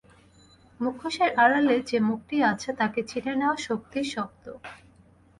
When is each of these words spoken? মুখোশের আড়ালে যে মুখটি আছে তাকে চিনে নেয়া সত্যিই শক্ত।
মুখোশের 0.79 1.31
আড়ালে 1.43 1.75
যে 1.89 1.97
মুখটি 1.99 2.37
আছে 2.51 2.69
তাকে 2.79 2.99
চিনে 3.09 3.33
নেয়া 3.39 3.55
সত্যিই 3.65 4.07
শক্ত। 4.13 4.45